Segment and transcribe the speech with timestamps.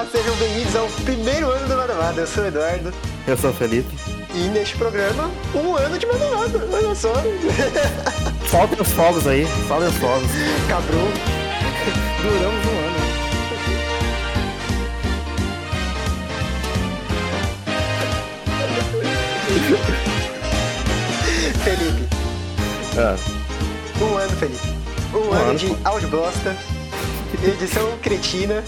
[0.00, 2.22] Olá, sejam bem-vindos ao primeiro ano do Madamada.
[2.22, 2.90] Eu sou o Eduardo.
[3.26, 3.94] Eu sou o Felipe.
[4.34, 6.58] E neste programa, um ano de Madamada.
[6.72, 7.12] Olha só.
[8.50, 10.30] Soltem os fogos aí, soltem os fogos.
[10.70, 11.06] Cabrão.
[12.22, 13.00] Duramos um ano.
[21.64, 22.08] Felipe,
[22.96, 23.16] Ah,
[24.02, 24.68] um ano, Felipe.
[25.12, 25.58] Um, Um ano ano.
[25.58, 26.56] de áudio bosta,
[27.42, 28.62] edição cretina.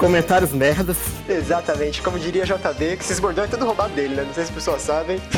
[0.00, 0.96] Comentários merdas.
[1.28, 4.22] Exatamente, como diria JB, que esses bordões é tudo roubado dele, né?
[4.22, 5.20] Não sei se as pessoas sabem.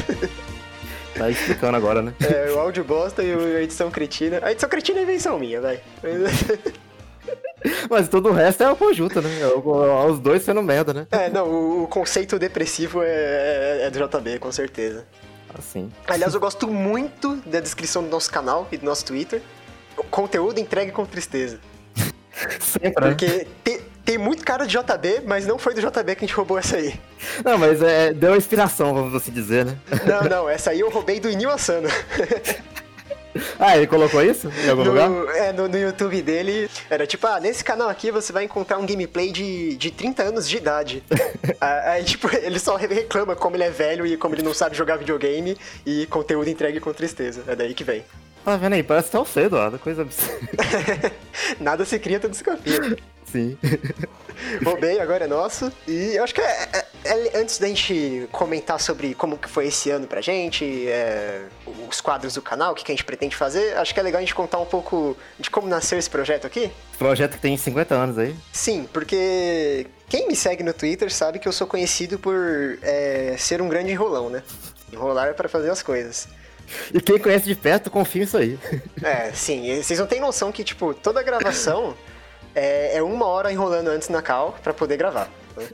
[1.15, 2.15] Tá explicando agora, né?
[2.21, 4.41] É, o áudio bosta e a edição cretina.
[4.43, 5.79] A edição cretina é invenção minha, velho.
[7.91, 9.29] Mas todo o resto é o conjunto, né?
[9.43, 11.07] É o- Os dois sendo merda, né?
[11.11, 15.07] É, não, o, conceito depressivo é, é- é do JB, com certeza.
[15.57, 15.93] Assim.
[16.09, 19.43] Aliás, eu gosto muito da descrição do nosso canal e do nosso Twitter.
[19.99, 21.61] O conteúdo entregue com tristeza.
[22.59, 23.11] Sempre, né?
[23.11, 26.35] Porque tem, tem muito cara de JB, mas não foi do JB que a gente
[26.35, 26.95] roubou essa aí.
[27.45, 29.77] Não, mas é, deu inspiração, vamos assim dizer, né?
[30.07, 31.89] Não, não, essa aí eu roubei do Inil Asano.
[33.59, 35.09] Ah, ele colocou isso em algum lugar?
[35.09, 38.79] No, é, no, no YouTube dele, era tipo, ah, nesse canal aqui você vai encontrar
[38.79, 41.03] um gameplay de, de 30 anos de idade.
[41.61, 44.77] Ah, Aí, tipo, ele só reclama como ele é velho e como ele não sabe
[44.77, 45.57] jogar videogame
[45.87, 47.45] e conteúdo entregue com tristeza.
[47.47, 48.05] É daí que vem.
[48.45, 48.83] Tá vendo aí?
[48.83, 49.71] Parece até o cedo, ó.
[49.79, 50.41] Coisa absurda.
[51.61, 52.97] Nada se cria, tudo se copia.
[53.33, 53.57] Sim.
[54.65, 55.73] Roubei, agora é nosso.
[55.89, 59.69] E eu acho que é, é- é- antes da gente comentar sobre como que foi
[59.69, 61.43] esse ano pra gente, é,
[61.89, 64.19] os quadros do canal, o que, que a gente pretende fazer, acho que é legal
[64.19, 66.71] a gente contar um pouco de como nasceu esse projeto aqui.
[66.99, 68.35] Projeto que tem 50 anos aí.
[68.53, 73.63] Sim, porque quem me segue no Twitter sabe que eu sou conhecido por é, ser
[73.63, 74.43] um grande enrolão, né?
[74.93, 76.29] Enrolar para fazer as coisas.
[76.93, 78.59] E quem conhece de perto, confia nisso aí.
[79.03, 81.95] É, sim, vocês não têm noção que, tipo, toda gravação
[82.55, 85.29] é, é uma hora enrolando antes na cal pra poder gravar.
[85.57, 85.67] né?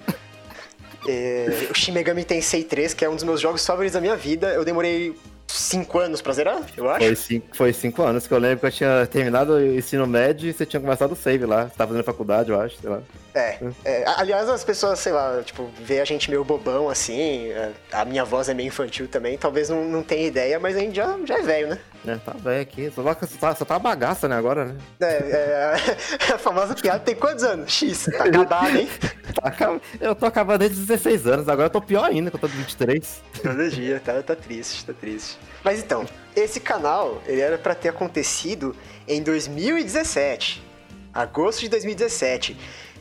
[1.07, 4.17] É, o Shin Megami Tensei 3, que é um dos meus jogos favoritos da minha
[4.17, 5.15] vida, eu demorei
[5.47, 7.07] 5 anos pra zerar, eu acho.
[7.07, 10.49] Foi cinco, foi cinco anos que eu lembro que eu tinha terminado o ensino médio
[10.49, 11.65] e você tinha começado o save lá.
[11.65, 13.01] Você tava fazendo faculdade, eu acho, sei lá.
[13.35, 17.71] É, é, aliás, as pessoas, sei lá, tipo, vê a gente meio bobão assim, é,
[17.93, 20.97] a minha voz é meio infantil também, talvez não, não tenha ideia, mas a gente
[20.97, 21.79] já, já é velho, né?
[22.07, 22.91] É, tá velho aqui.
[22.91, 24.77] Só tá, só tá, só tá bagaça, né, agora, né?
[25.01, 27.73] É, é, a famosa piada tem quantos anos?
[27.73, 28.89] X, tá acabado, hein?
[29.39, 29.55] Tá
[30.01, 32.57] Eu tô acabando desde 16 anos, agora eu tô pior ainda, que eu tô de
[32.57, 33.23] 23.
[33.43, 35.39] Todo dia, tá, tá triste, tá triste.
[35.63, 38.75] Mas então, esse canal, ele era pra ter acontecido
[39.07, 40.65] em 2017.
[41.13, 42.57] Agosto de 2017.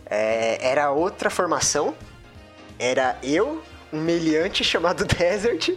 [0.05, 1.95] É, era outra formação.
[2.77, 5.69] Era eu, um meliante chamado Desert,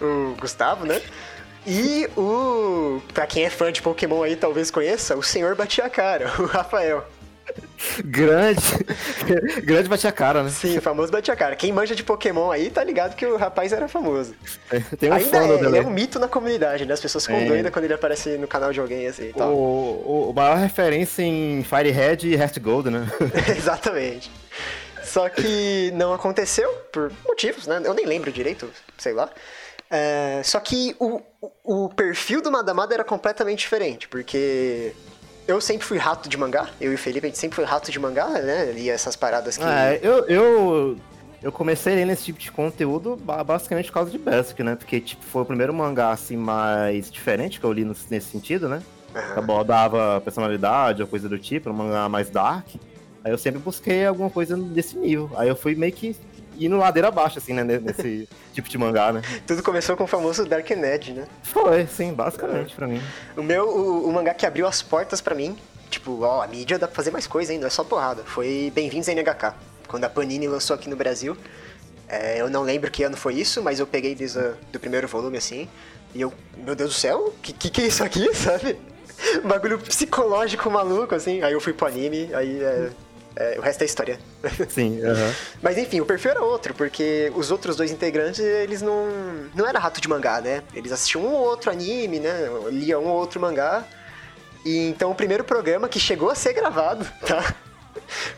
[0.00, 1.00] o Gustavo, né?
[1.66, 3.00] E o.
[3.12, 6.46] Pra quem é fã de Pokémon aí, talvez conheça, o Senhor Batia a Cara, o
[6.46, 7.04] Rafael.
[8.04, 8.62] Grande.
[9.64, 10.50] Grande batia a cara, né?
[10.50, 11.56] Sim, o famoso Batia a Cara.
[11.56, 14.34] Quem manja de Pokémon aí tá ligado que o rapaz era famoso.
[14.98, 16.94] Tem um Ainda é, ele é um mito na comunidade, né?
[16.94, 17.44] As pessoas ficam É.
[17.46, 19.52] doidas quando ele aparece no canal de alguém assim e tal.
[19.52, 23.06] O, o, maior referência em Firehead e Heart Gold, né?
[23.56, 24.30] Exatamente.
[25.02, 27.82] Só que não aconteceu por motivos, né?
[27.84, 29.28] Eu nem lembro direito, sei lá.
[29.94, 31.20] É, só que o,
[31.62, 34.94] o, perfil do Madamada era completamente diferente, porque
[35.46, 37.92] eu sempre fui rato de mangá, eu e o Felipe, a gente sempre foi rato
[37.92, 38.72] de mangá, né?
[38.72, 39.64] Lia essas paradas que.
[39.64, 40.96] Ah, eu, eu,
[41.42, 44.76] eu comecei a ler nesse tipo de conteúdo ba- basicamente por causa de Basic, né?
[44.76, 48.82] Porque, tipo, foi o primeiro mangá, assim, mais diferente que eu li nesse sentido, né?
[49.12, 52.66] Que abordava personalidade ou coisa do tipo, um mangá mais dark.
[53.22, 55.30] Aí eu sempre busquei alguma coisa desse nível.
[55.36, 56.16] Aí eu fui meio que
[56.58, 57.62] indo ladeira abaixo, assim, né?
[57.64, 59.22] Nesse tipo de mangá, né?
[59.46, 61.26] Tudo começou com o famoso Dark Ned, né?
[61.42, 63.00] Foi, sim, basicamente, pra mim.
[63.36, 65.56] O meu, o, o mangá que abriu as portas pra mim,
[65.90, 67.58] tipo, ó, a mídia dá pra fazer mais coisa, hein?
[67.58, 68.22] Não é só porrada.
[68.24, 69.54] Foi Bem-vindos a NHK.
[69.86, 71.36] Quando a Panini lançou aqui no Brasil.
[72.08, 75.08] É, eu não lembro que ano foi isso, mas eu peguei desde o do primeiro
[75.08, 75.68] volume, assim.
[76.14, 78.78] E eu, meu Deus do céu, que que, que é isso aqui, sabe?
[79.44, 81.42] Bagulho psicológico maluco, assim.
[81.42, 82.90] Aí eu fui pro anime, aí é,
[83.36, 84.18] é, o resto é história.
[84.68, 85.34] Sim, aham.
[85.62, 89.08] Mas enfim, o perfil era outro, porque os outros dois integrantes, eles não.
[89.54, 90.62] Não era rato de mangá, né?
[90.74, 92.48] Eles assistiam um ou outro anime, né?
[92.70, 93.84] Liam um ou outro mangá.
[94.64, 97.54] E então o primeiro programa que chegou a ser gravado, tá?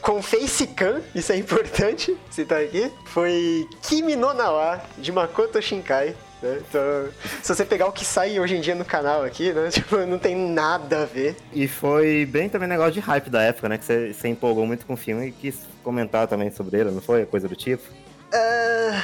[0.00, 6.14] Com Facecam, isso é importante citar aqui, foi Kimi no Nawa, de Makoto Shinkai.
[6.44, 6.61] Né?
[6.69, 7.08] Então,
[7.43, 9.70] se você pegar o que sai hoje em dia no canal aqui, né?
[9.73, 11.37] Tipo, não tem nada a ver.
[11.52, 13.79] E foi bem também negócio de hype da época, né?
[13.79, 17.00] Que você, você empolgou muito com o filme e quis comentar também sobre ele, não
[17.00, 17.25] foi?
[17.25, 17.82] Coisa do tipo.
[18.31, 19.02] Ah,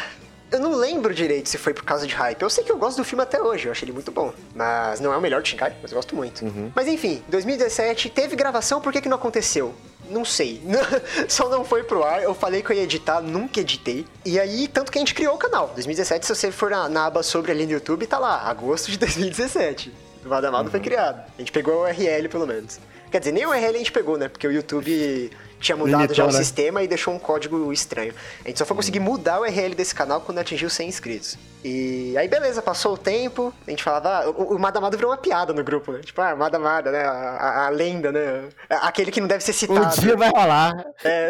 [0.50, 2.42] eu não lembro direito se foi por causa de hype.
[2.42, 4.32] Eu sei que eu gosto do filme até hoje, eu achei ele muito bom.
[4.54, 6.44] Mas não é o melhor de Shinkai, mas eu gosto muito.
[6.74, 9.74] Mas enfim, 2017 teve gravação, por que, que não aconteceu?
[10.08, 10.60] Não sei.
[11.28, 12.22] Só não foi pro ar.
[12.22, 14.04] Eu falei que eu ia editar, nunca editei.
[14.24, 15.68] E aí, tanto que a gente criou o canal.
[15.68, 18.98] 2017, se você for na, na aba sobre ali no YouTube, tá lá, agosto de
[18.98, 19.94] 2017.
[20.24, 20.70] O Vadamado uhum.
[20.70, 21.24] foi criado.
[21.36, 22.80] A gente pegou a URL, pelo menos.
[23.10, 24.28] Quer dizer, nem o URL a gente pegou, né?
[24.28, 26.38] Porque o YouTube tinha mudado Limitou, já o né?
[26.38, 28.14] sistema e deixou um código estranho.
[28.44, 31.38] A gente só foi conseguir mudar o URL desse canal quando atingiu 100 inscritos.
[31.62, 35.18] E aí, beleza, passou o tempo, a gente falava, ah, o, o Madamado virou uma
[35.18, 36.00] piada no grupo, né?
[36.00, 37.04] Tipo, ah, Madamada, né?
[37.04, 38.48] A, a, a, lenda, né?
[38.68, 39.80] Aquele que não deve ser citado.
[39.80, 40.84] Um dia vai rolar.
[41.04, 41.28] É.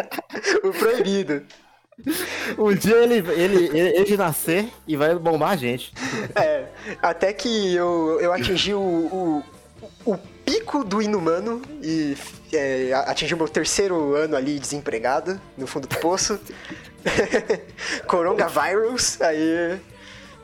[0.62, 1.42] o proibido.
[2.58, 5.94] Um dia ele, ele, ele, ele nascer e vai bombar a gente.
[6.34, 6.64] É,
[7.00, 9.44] até que eu, eu atingi o, o,
[10.04, 12.16] o pico do inumano e
[12.52, 16.38] é, atingi o meu terceiro ano ali desempregado, no fundo do poço.
[18.06, 19.80] Coronavirus, aí.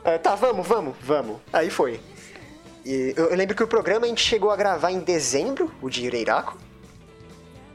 [0.03, 1.37] É, tá, vamos, vamos, vamos.
[1.53, 1.99] Aí foi.
[2.83, 5.89] E eu, eu, lembro que o programa a gente chegou a gravar em dezembro, o
[5.89, 6.57] de Ireiraco.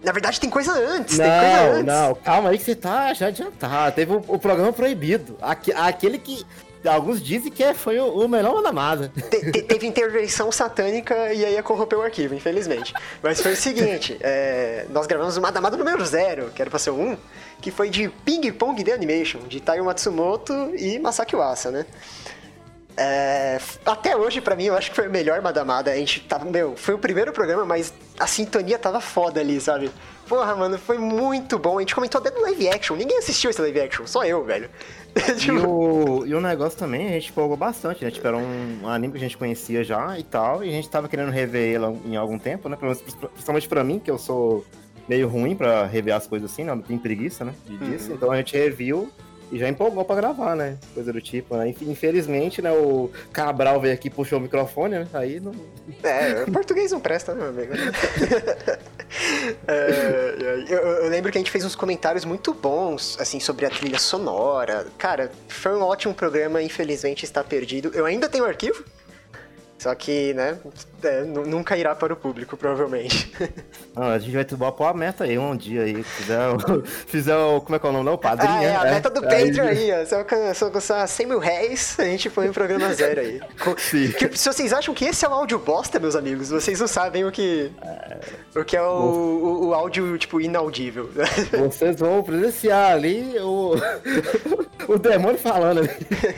[0.03, 1.85] Na verdade, tem coisa antes, não, tem coisa antes.
[1.87, 3.95] Não, calma aí que você tá já adiantado.
[3.95, 5.37] Teve o, o programa proibido.
[5.41, 6.45] Aqu, aquele que
[6.87, 9.13] alguns dizem que é, foi o, melhor Madamada.
[9.31, 12.95] Te, te, teve intervenção satânica e aí corrompeu o arquivo, infelizmente.
[13.23, 16.91] Mas foi o seguinte: é, nós gravamos o Madamada número zero, que era pra ser
[16.91, 17.17] o 1,
[17.61, 21.87] que foi de Ping Pong The Animation, de Taiyo Matsumoto e Masaki Uasa, né?
[22.97, 25.91] É, até hoje, para mim, eu acho que foi o melhor Madamada.
[25.91, 29.91] A gente tava, meu, foi o primeiro programa, mas a sintonia tava foda ali, sabe?
[30.29, 31.79] Porra, mano, foi muito bom.
[31.79, 32.97] A gente comentou até no live action.
[32.97, 34.69] Ninguém assistiu esse live action, só eu, velho.
[35.47, 38.11] e, o, e o negócio também, a gente empolgou bastante, né?
[38.11, 41.09] Tipo, era um, anime que a gente conhecia já e tal, e a gente tava
[41.09, 42.77] querendo rever ele em algum tempo, né?
[42.77, 44.65] Principalmente pra mim, que eu sou
[45.09, 46.79] meio ruim pra rever as coisas assim, né?
[46.87, 47.55] Tenho preguiça, né?
[47.65, 48.09] De disso.
[48.09, 48.17] Uhum.
[48.17, 49.11] Então a gente reviu
[49.51, 50.77] e já empolgou pra gravar, né?
[50.95, 51.73] Coisa do tipo, né?
[51.83, 55.09] Infelizmente, né, o Cabral veio aqui e puxou o microfone, né?
[55.13, 55.53] Aí não.
[56.03, 57.73] É, português não presta, meu amigo.
[59.69, 60.35] é,
[60.69, 63.99] eu, eu, lembro que a gente fez uns comentários muito bons, assim, sobre a trilha
[63.99, 64.87] sonora.
[64.99, 67.91] Cara, foi um ótimo programa, infelizmente está perdido.
[67.95, 68.85] Eu ainda tenho o arquivo,
[69.79, 70.59] só que, né,
[71.03, 73.31] é, nunca irá para o público, provavelmente.
[73.95, 76.03] Não, a gente vai tubar pôr a meta aí um dia aí.
[76.03, 78.11] Fizer o, fizer o como é que é o nome?
[78.11, 78.53] O padrinho.
[78.53, 78.91] Ah, é, a né?
[78.93, 80.05] meta do Patreon aí, ó.
[80.05, 83.41] Se eu alcançar 100 mil réis, a gente põe um programa zero aí.
[83.79, 84.13] Sim.
[84.13, 87.25] Que, se vocês acham que esse é um áudio bosta, meus amigos, vocês não sabem
[87.25, 87.71] o que,
[88.55, 91.11] o, que é o, o, o áudio, tipo, inaudível.
[91.59, 93.75] Vocês vão presenciar ali o,
[94.89, 95.91] o demônio falando ali.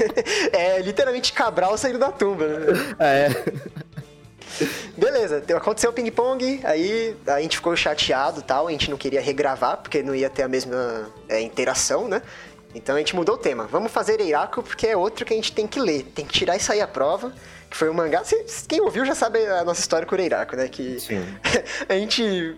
[0.52, 2.66] É, literalmente Cabral saindo da tumba, né?
[2.98, 3.28] É.
[4.96, 9.76] Beleza, aconteceu o ping-pong, aí a gente ficou chateado tal, a gente não queria regravar,
[9.76, 12.22] porque não ia ter a mesma é, interação, né?
[12.74, 13.66] Então a gente mudou o tema.
[13.66, 16.04] Vamos fazer Eiraku, porque é outro que a gente tem que ler.
[16.14, 17.32] Tem que tirar isso aí à prova,
[17.70, 18.22] que foi um mangá.
[18.66, 20.68] Quem ouviu já sabe a nossa história com o Eiraku, né?
[20.68, 21.24] Que Sim.
[21.88, 22.56] a gente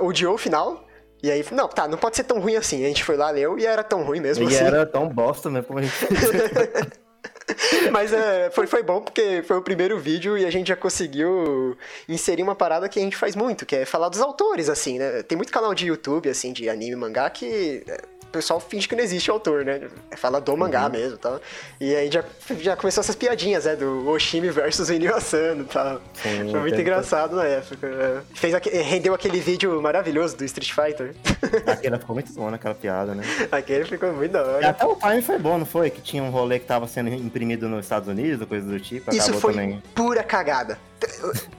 [0.00, 0.85] odiou o final,
[1.26, 2.84] e aí, não, tá, não pode ser tão ruim assim.
[2.84, 4.62] A gente foi lá, leu e era tão ruim mesmo e assim.
[4.62, 5.94] E era tão bosta mesmo como a gente.
[7.90, 11.76] Mas é, foi, foi bom porque foi o primeiro vídeo e a gente já conseguiu
[12.08, 15.22] inserir uma parada que a gente faz muito, que é falar dos autores, assim, né?
[15.22, 18.88] Tem muito canal de YouTube, assim, de anime e mangá que é, o pessoal finge
[18.88, 19.88] que não existe autor, né?
[20.16, 20.92] Fala do mangá uhum.
[20.92, 21.40] mesmo tal.
[21.80, 22.24] E aí já,
[22.60, 23.76] já começou essas piadinhas, né?
[23.76, 26.00] Do Oshimi versus Inio Asano e tal.
[26.14, 27.86] Sim, Foi muito engraçado na época.
[27.86, 28.20] É.
[28.34, 31.14] Fez rendeu aquele vídeo maravilhoso do Street Fighter.
[31.66, 33.22] Aquela ficou muito bom naquela piada, né?
[33.50, 34.62] Aquele ficou muito da hora.
[34.62, 35.90] E até o time foi bom, não foi?
[35.90, 39.14] Que tinha um rolê que tava sendo imprimido nos Estados Unidos, coisa do tipo.
[39.14, 39.82] Isso foi também.
[39.94, 40.78] pura cagada.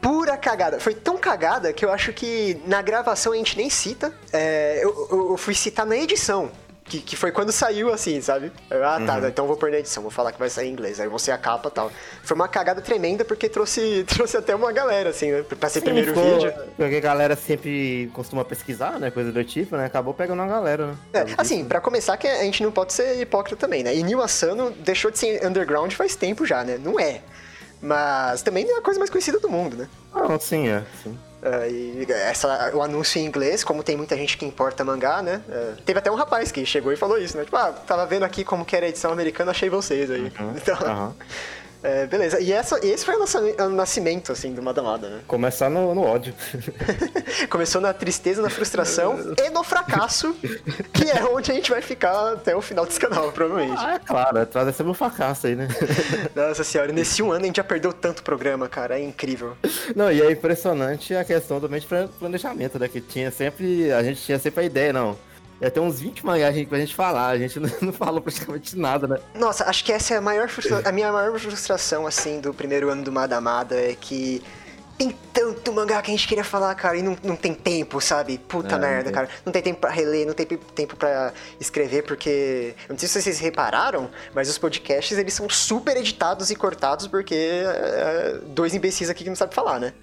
[0.02, 0.80] Pura cagada.
[0.80, 4.14] Foi tão cagada que eu acho que na gravação a gente nem cita.
[4.34, 6.52] É, eu, eu, fui citar na edição.
[6.88, 8.52] Que, que foi quando saiu, assim, sabe?
[8.70, 9.28] Eu, ah, tá, uhum.
[9.28, 11.00] então vou pôr na edição, vou falar que vai sair em inglês.
[11.00, 11.92] Aí você a capa e tal.
[12.24, 15.44] Foi uma cagada tremenda porque trouxe, trouxe até uma galera, assim, né?
[15.44, 16.54] Pra ser Sim, primeiro ficou, vídeo.
[16.78, 19.12] Porque a galera sempre costuma pesquisar, né?
[19.12, 19.86] Coisa do tipo, né?
[19.86, 20.98] Acabou pegando uma galera, né?
[21.14, 23.94] É, assim, para começar, que a gente não pode ser hipócrita também, né?
[23.94, 26.78] E New Asano deixou de ser underground faz tempo já, né?
[26.82, 27.22] Não é.
[27.82, 29.88] Mas também não é a coisa mais conhecida do mundo, né?
[30.14, 30.84] Ah, sim, é.
[31.04, 31.18] Sim.
[31.42, 35.42] Uh, e essa, o anúncio em inglês, como tem muita gente que importa mangá, né?
[35.48, 37.46] Uh, teve até um rapaz que chegou e falou isso, né?
[37.46, 40.32] Tipo, ah, tava vendo aqui como que era a edição americana, achei vocês aí.
[40.40, 41.14] Uhum, então, uhum.
[41.84, 42.40] É, beleza.
[42.40, 45.20] E essa, esse foi o nascimento, assim, do Madamada, né?
[45.28, 46.34] Começar no, no ódio.
[47.50, 50.34] Começou na tristeza, na frustração e no fracasso,
[50.94, 53.80] que é onde a gente vai ficar até o final desse canal, provavelmente.
[53.80, 54.40] Ah, é claro.
[54.40, 55.68] Atrás é sempre um fracasso aí, né?
[56.36, 59.00] Nossa senhora, nesse um ano a gente já perdeu tanto programa, cara.
[59.00, 59.56] É incrível.
[59.96, 61.88] Não, e é impressionante a questão também de
[62.20, 62.88] planejamento, né?
[62.88, 63.92] Que tinha sempre...
[63.92, 65.18] A gente tinha sempre a ideia, não
[65.62, 69.18] Ia ter uns 20 mangás pra gente falar, a gente não, falou praticamente nada, né?
[69.34, 70.50] Nossa, acho que essa é a maior
[70.86, 74.44] a minha maior frustração, assim, do primeiro ano do Madamada, é que
[74.98, 78.40] tem tanto mangá que a gente queria falar, cara, e não, não tem tempo, sabe?
[78.40, 79.30] Puta é, merda, cara.
[79.46, 82.74] Não tem tempo pra reler, não tem tempo pra escrever, porque.
[82.90, 87.08] Eu não sei se vocês repararam, mas os podcasts eles são super editados e cortados
[87.08, 89.94] porque é, dois imbecis aqui que não sabem falar, né?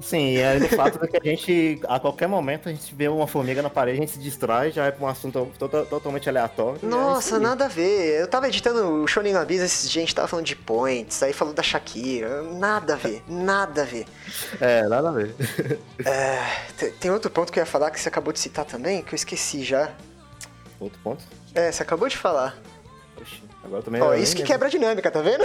[0.00, 3.26] Sim, é o fato de que a gente, a qualquer momento, a gente vê uma
[3.26, 6.78] formiga na parede, a gente se distrai, já pra um assunto totalmente aleatório.
[6.82, 8.20] É Nossa, é nada a ver.
[8.20, 11.32] Eu tava editando o Shonen Abyss esses dias, a gente tava falando de points, aí
[11.32, 12.42] falou da Shakira.
[12.42, 14.06] Nada a ver, nada a ver.
[14.60, 15.34] É, nada a ver.
[16.04, 19.12] É, tem outro ponto que eu ia falar que você acabou de citar também, que
[19.12, 19.92] eu esqueci já.
[20.78, 21.24] Outro ponto?
[21.54, 22.56] É, você acabou de falar.
[23.68, 24.00] Agora também.
[24.00, 25.44] Ó, isso que quebra a dinâmica, tá vendo?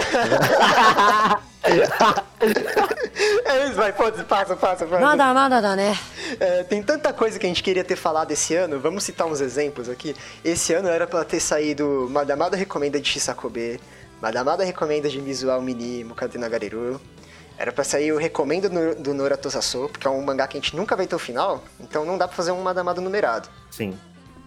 [3.44, 4.98] é isso, vai, pode, passa, passa, passa.
[4.98, 5.94] Nada, nada dá, né?
[6.40, 9.42] É, tem tanta coisa que a gente queria ter falado esse ano, vamos citar uns
[9.42, 10.16] exemplos aqui.
[10.42, 13.78] Esse ano era pra ter saído Madamada Recomenda de Shisakobe,
[14.22, 16.98] Madamada Recomenda de Mizual Mini Mukate Nagareru.
[17.58, 20.74] Era pra sair o Recomendo do Nora Tosaso, porque é um mangá que a gente
[20.74, 23.50] nunca vai ter o final, então não dá pra fazer um Madamada numerado.
[23.70, 23.96] Sim.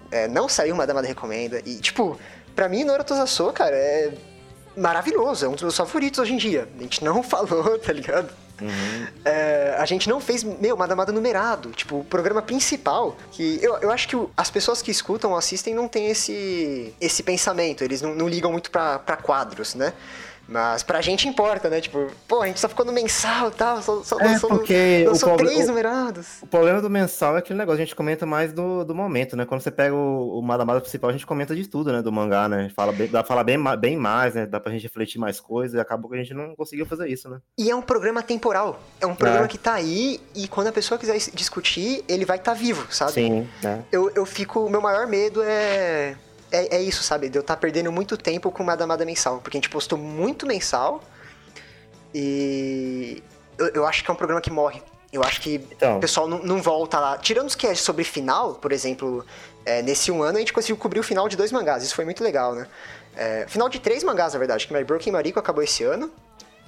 [0.10, 2.20] É, não saiu Madamada Recomenda, e tipo,
[2.58, 4.12] pra mim Nora Tosaso, cara, é
[4.76, 6.68] maravilhoso, é um dos meus favoritos hoje em dia.
[6.76, 8.34] A gente não falou, tá ligado?
[8.60, 9.08] Uhum.
[9.24, 11.70] É, a gente não fez, meu, Madamada numerado.
[11.70, 15.76] Tipo, o programa principal, que eu, eu acho que o, as pessoas que escutam, assistem,
[15.76, 17.84] não tem esse, esse pensamento.
[17.84, 19.94] Eles não, não ligam muito pra, pra quadros, né?
[20.48, 21.82] Mas pra gente importa, né?
[21.82, 25.06] Tipo, pô, a gente só ficou no mensal e tal, só, só é lançou, porque
[25.06, 26.42] lançou o três numerados.
[26.42, 29.46] O problema do mensal é aquele negócio, a gente comenta mais do, do momento, né?
[29.46, 32.02] Quando você pega o, o Madamada principal, a gente comenta de tudo, né?
[32.02, 32.72] Do mangá, né?
[32.76, 34.46] Fala bem, dá pra falar bem, bem mais, né?
[34.46, 37.30] Dá pra gente refletir mais coisas e acabou que a gente não conseguiu fazer isso,
[37.30, 37.40] né?
[37.58, 38.80] E é um programa temporal.
[39.02, 39.50] É um programa é.
[39.50, 43.12] que tá aí e quando a pessoa quiser discutir, ele vai estar tá vivo, sabe?
[43.12, 43.48] Sim.
[43.64, 43.80] É.
[43.92, 44.62] Eu, eu fico.
[44.62, 46.16] O meu maior medo é.
[46.52, 47.30] É, é isso, sabe?
[47.30, 49.40] De eu estar tá perdendo muito tempo com Madamada mensal.
[49.40, 51.04] Porque a gente postou muito mensal.
[52.14, 53.22] E
[53.58, 54.82] eu, eu acho que é um programa que morre.
[55.12, 55.98] Eu acho que então.
[55.98, 57.18] o pessoal não, não, volta lá.
[57.18, 59.26] Tirando os que é sobre final, por exemplo,
[59.66, 61.84] é, nesse um ano a gente conseguiu cobrir o final de dois mangás.
[61.84, 62.68] Isso foi muito legal, né?
[63.16, 66.12] É, final de três mangás, na verdade, que My Broken Mariko acabou esse ano.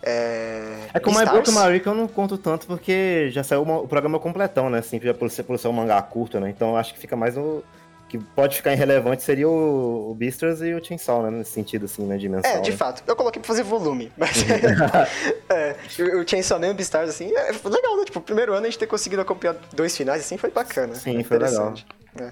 [0.01, 3.79] É, é que o My Broken Mariko eu não conto tanto porque já saiu uma,
[3.79, 4.79] o programa completão, né?
[4.79, 6.49] Assim, por ser, por ser um mangá curto, né?
[6.49, 7.61] Então acho que fica mais no,
[8.09, 11.29] que pode ficar irrelevante seria o, o Beastars e o Chainsaw, né?
[11.29, 12.17] Nesse sentido, assim, né?
[12.17, 12.49] Dimensão.
[12.49, 12.77] É, de né?
[12.77, 13.03] fato.
[13.05, 14.43] Eu coloquei pra fazer volume, mas...
[15.47, 15.75] é,
[16.15, 18.05] o, Chainsaw nem o Beastars, assim, é legal, né?
[18.05, 20.95] Tipo, o primeiro ano a gente ter conseguido acompanhar dois finais, assim, foi bacana.
[20.95, 21.73] Sim, foi legal.
[22.19, 22.29] É.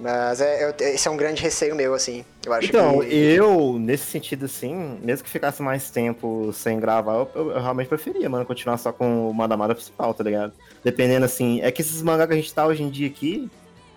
[0.00, 2.24] Mas é, é, esse é um grande receio meu, assim.
[2.46, 3.14] Eu acho então, que...
[3.14, 7.88] eu, nesse sentido, assim, mesmo que ficasse mais tempo sem gravar, eu, eu, eu realmente
[7.88, 10.52] preferia, mano, continuar só com o Madamada principal, tá ligado?
[10.82, 13.50] Dependendo, assim, é que esses mangá que a gente tá hoje em dia aqui,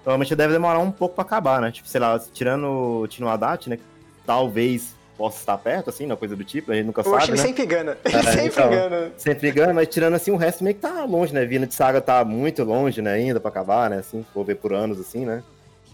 [0.03, 1.71] provavelmente deve demorar um pouco pra acabar, né?
[1.71, 3.79] Tipo, sei lá, tirando o Tino Haddad, né?
[4.25, 7.37] Talvez possa estar perto, assim, uma coisa do tipo, a gente nunca Poxa, sabe, ele
[7.37, 7.47] né?
[7.47, 7.97] sempre engana.
[8.03, 9.11] Ele é, sempre então, engana.
[9.17, 11.45] Sempre engana, mas tirando assim, o resto meio que tá longe, né?
[11.45, 13.97] Vina de Saga tá muito longe, né, ainda pra acabar, né?
[13.99, 15.43] Assim, vou ver por anos, assim, né?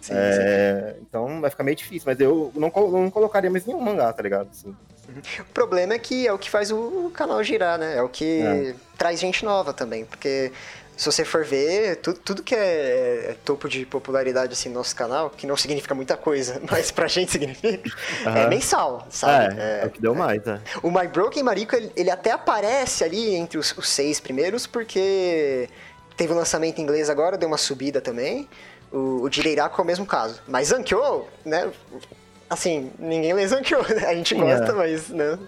[0.01, 1.01] Sim, é, sim.
[1.07, 4.47] Então vai ficar meio difícil, mas eu não, não colocaria mais nenhum mangá, tá ligado?
[4.51, 4.75] Assim.
[5.39, 7.97] O problema é que é o que faz o canal girar, né?
[7.97, 8.75] É o que é.
[8.97, 10.51] traz gente nova também, porque
[11.00, 14.94] se você for ver, tudo, tudo que é, é, topo de popularidade assim no nosso
[14.94, 17.89] canal, que não significa muita coisa, mas pra gente significa,
[18.25, 18.36] uhum.
[18.36, 19.58] é mensal, sabe?
[19.58, 20.60] É, é, é o que deu mais, né?
[20.84, 25.70] O My Broken Mariko, ele, ele até aparece ali entre os, os, seis primeiros, porque
[26.18, 28.50] teve o um lançamento em inglês agora, deu uma subida também.
[28.91, 30.41] O, o Jireiraku é o mesmo caso.
[30.50, 31.72] Mas Zankyo, né?
[32.50, 34.06] Assim, ninguém lê Zankyo, né?
[34.06, 35.39] A gente gosta, mas, né?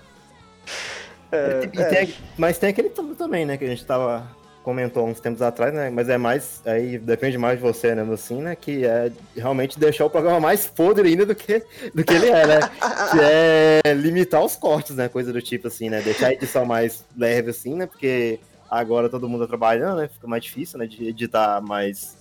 [1.30, 3.58] É, tem, mas tem aquele também, né?
[3.58, 5.90] Que a gente tava comentou uns tempos atrás, né?
[5.90, 6.62] Mas é mais.
[6.66, 8.14] Aí depende mais de você, né?
[8.14, 8.56] Assim, né?
[8.56, 11.64] Que é realmente deixar o programa mais podre ainda do que,
[11.94, 12.60] do que ele é, né?
[13.12, 15.10] que é limitar os cortes, né?
[15.10, 16.02] Coisa do tipo, assim, né?
[16.02, 17.86] Deixar a edição mais leve, assim, né?
[17.86, 18.40] Porque
[18.70, 20.08] agora todo mundo tá trabalhando, né?
[20.08, 20.86] Fica mais difícil, né?
[20.86, 22.18] De editar mais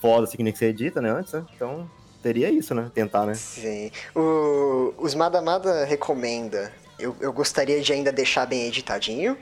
[0.00, 1.10] foda, assim, que nem que você edita, né?
[1.10, 1.44] Antes, né?
[1.54, 1.88] Então.
[2.22, 2.88] Teria isso, né?
[2.94, 3.34] Tentar, né?
[3.34, 3.90] Sim.
[4.14, 6.72] O, os Madamada recomenda.
[6.96, 9.36] Eu, eu gostaria de ainda deixar bem editadinho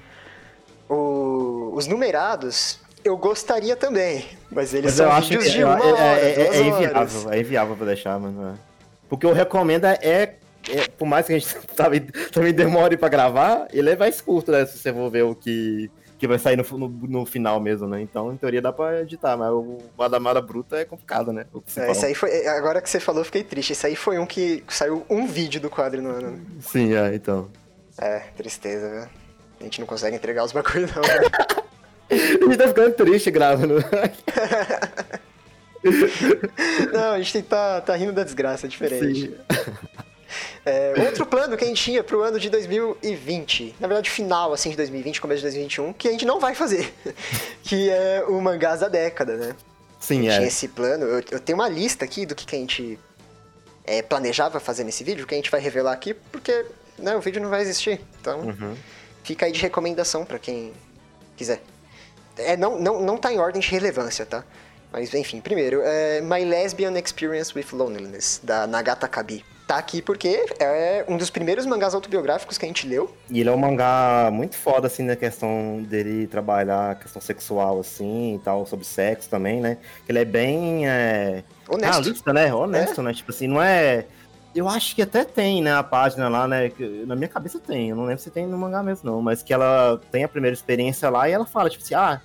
[0.90, 0.95] o,
[1.75, 6.00] os numerados, eu gostaria também, mas eles mas são eu vídeos de uma é, hora,
[6.00, 8.59] é, é, é inviável, é inviável pra deixar, mano.
[9.09, 10.37] Porque o recomenda é,
[10.69, 12.00] é, por mais que a gente também,
[12.33, 14.65] também demore pra gravar, ele é mais curto, né?
[14.67, 18.00] Se você for ver o que, que vai sair no, no, no, final mesmo, né?
[18.00, 21.47] Então, em teoria, dá pra editar, mas o Madamara Bruta é complicado, né?
[21.77, 23.73] É, esse aí foi, agora que você falou, fiquei triste.
[23.73, 26.41] Esse aí foi um que saiu um vídeo do quadro no ano.
[26.61, 27.49] Sim, é, então.
[27.99, 29.20] É, tristeza, velho.
[29.61, 31.61] A gente não consegue entregar os bagulho não, né?
[32.11, 33.76] A gente tá ficando triste gravando.
[36.93, 39.33] não, a gente tá, tá rindo da desgraça, é diferente.
[40.64, 44.71] É, outro plano que a gente tinha pro ano de 2020, na verdade final assim
[44.71, 46.93] de 2020, começo de 2021, que a gente não vai fazer,
[47.62, 49.57] que é o mangás da década, né?
[49.99, 50.37] Sim, é.
[50.37, 52.99] Tinha esse plano, eu, eu, tenho uma lista aqui do que, que a gente
[53.85, 56.64] é, planejava fazer nesse vídeo, que a gente vai revelar aqui, porque
[56.99, 58.76] né, o vídeo não vai existir, então Uhum.
[59.31, 60.73] Fica aí de recomendação para quem
[61.37, 61.63] quiser.
[62.37, 64.43] É, não, não, não tá em ordem de relevância, tá?
[64.93, 69.45] Mas enfim, primeiro, é My Lesbian Experience with Loneliness, da Nagata Kabi.
[69.69, 73.15] Tá aqui porque é um dos primeiros mangás autobiográficos que a gente leu.
[73.31, 77.79] E ele é um mangá muito foda, assim, na questão dele trabalhar a questão sexual,
[77.79, 79.79] assim, e tal, sobre sexo também, né?
[80.09, 80.89] Ele é bem...
[80.89, 81.45] É...
[81.69, 82.03] Honesto.
[82.03, 82.53] Realista, né?
[82.53, 83.15] Honesto, né?
[83.15, 84.07] Tipo assim, não é...
[84.54, 86.71] Eu acho que até tem, né, a página lá, né?
[86.71, 89.23] que na minha cabeça tem, eu não lembro se tem no mangá mesmo, não.
[89.23, 92.21] Mas que ela tem a primeira experiência lá e ela fala, tipo assim, ah,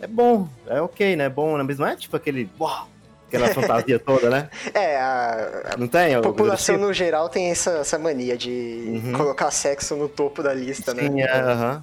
[0.00, 1.24] é bom, é ok, né?
[1.26, 1.62] É bom, né?
[1.62, 2.50] Mas não é tipo aquele...
[2.60, 2.88] Uau!
[3.28, 4.50] Aquela fantasia toda, né?
[4.74, 6.14] É, a, Não tem?
[6.14, 9.12] a população do no geral tem essa, essa mania de Uhum.
[9.16, 11.06] colocar sexo no topo da lista, tipo?
[11.06, 11.22] Sim, né?
[11.22, 11.82] é, aham.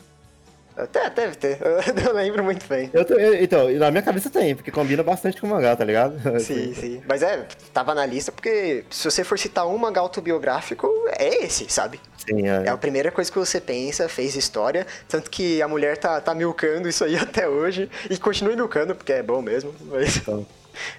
[0.83, 1.57] Até deve ter,
[2.05, 2.89] eu lembro muito bem.
[2.93, 6.17] Eu, eu- então, na minha cabeça tem, porque combina bastante com o mangá, tá ligado?
[6.39, 7.01] Sim, sim.
[7.07, 11.65] Mas é, tava na lista porque se você for citar um mangá autobiográfico, é esse,
[11.69, 12.00] sabe?
[12.25, 12.63] Sim, é.
[12.65, 16.33] É a primeira coisa que você pensa, fez história, tanto que a mulher tá, tá
[16.33, 20.17] milcando isso aí até hoje, e continue milcando, porque é bom mesmo, mas...
[20.17, 20.45] Então.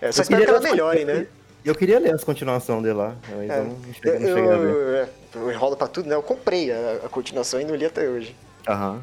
[0.00, 1.26] É, só Eu espero que ela melhore, né?
[1.64, 4.50] Eu queria ler as continuações dele lá, mas É, eu não cheguei, eu, não cheguei
[4.50, 4.70] a ver.
[4.74, 6.14] eu, é, eu enrolo pra tudo, né?
[6.14, 8.34] Eu comprei a, a continuação e não li até hoje.
[8.68, 9.02] Aham.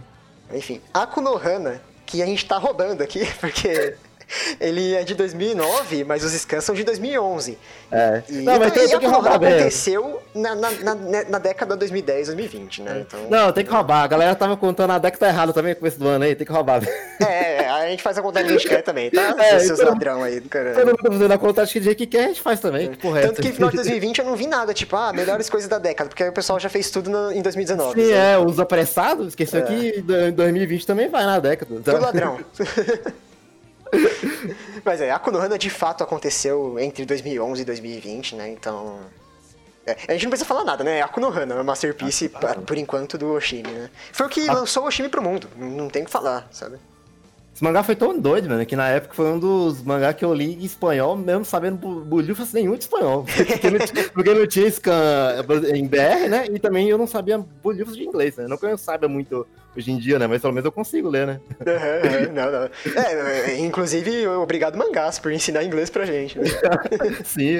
[0.52, 3.96] Enfim, Akunohana, que a gente tá roubando aqui, porque
[4.60, 7.58] ele é de 2009, mas os scans são de 2011.
[7.92, 8.22] É.
[8.30, 10.96] E, não, mas então, tem, tem que roubar aconteceu na, na, na,
[11.30, 13.06] na década 2010, 2020, né?
[13.08, 14.04] Então, Não, tem que roubar.
[14.04, 16.52] A galera tava contando a década errada também com esse do ano aí, tem que
[16.54, 16.82] roubar.
[17.20, 19.36] É, a gente faz a conta que a gente quer também, tá?
[19.40, 20.86] É, Seus então- ladrão aí do Todo caralho.
[20.86, 22.94] mundo tá fazendo a conta, acho que jeito que quer, a gente faz também.
[22.94, 25.50] Porra é Tanto que no final de 2020 eu não vi nada, tipo, ah, melhores
[25.50, 28.00] coisas da década, porque aí o pessoal já fez tudo no- em 2019.
[28.00, 28.18] Sim, sabe?
[28.20, 29.64] é, os apressados, esqueceu É.
[29.64, 31.76] que em 2020 também vai na década.
[31.84, 31.92] tá?
[31.94, 32.40] Tudo ladrão.
[34.84, 38.50] Mas é, a Konohana de fato aconteceu entre 2011 e 2020, né?
[38.50, 39.00] Então.
[39.86, 41.00] é, a gente não precisa falar nada, né?
[41.00, 43.90] É a Konohana, a Masterpiece, Ah, por enquanto, do Oshimi, né?
[44.12, 46.78] Foi o que lançou o Oshimi pro mundo, não tem o que falar, sabe?
[47.58, 50.32] Esse mangá foi tão doido, mano, que na época foi um dos mangá que eu
[50.32, 53.26] li em espanhol, mesmo sabendo bolhufas nenhum de espanhol.
[53.26, 55.44] Porque não, tinha- porque não tinha scan
[55.74, 56.46] em BR, né?
[56.54, 58.46] E também eu não sabia bolhufas de inglês, né?
[58.48, 60.28] Não que eu saiba muito hoje em dia, né?
[60.28, 61.40] Mas pelo menos eu consigo ler, né?
[62.34, 62.70] Não, não.
[62.96, 66.38] É, é, inclusive, obrigado Mangás por ensinar inglês pra gente.
[66.38, 66.46] né?
[67.26, 67.60] Sim.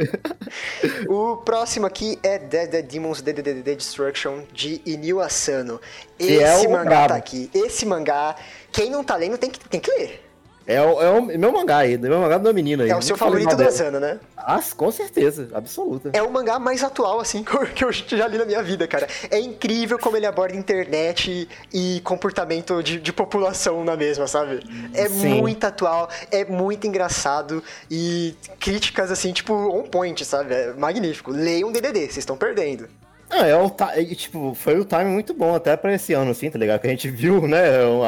[1.08, 5.80] O próximo aqui é Dead Dead Demons DDD Destruction de Inio Asano.
[6.18, 7.50] Que Esse é mangá tá aqui.
[7.54, 8.36] Esse mangá,
[8.78, 10.24] quem não tá lendo tem que, tem que ler.
[10.68, 12.90] É o, é o meu mangá aí, meu mangá do meu menino aí.
[12.92, 13.64] É o seu favorito do.
[13.64, 14.20] Asano, né?
[14.36, 16.12] Ah, com certeza, absoluta.
[16.14, 19.08] É o mangá mais atual, assim, que eu já li na minha vida, cara.
[19.32, 24.60] É incrível como ele aborda internet e comportamento de, de população na mesma, sabe?
[24.94, 25.42] É Sim.
[25.42, 30.54] muito atual, é muito engraçado e críticas, assim, tipo, on point, sabe?
[30.54, 31.32] É magnífico.
[31.32, 32.88] Leiam DDD, vocês estão perdendo.
[33.30, 36.50] Ah, é o é, tipo, foi o time muito bom até pra esse ano, assim,
[36.50, 36.80] tá ligado?
[36.80, 37.62] Que a gente viu, né,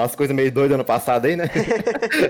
[0.03, 1.49] as coisas meio doidas ano passado aí, né?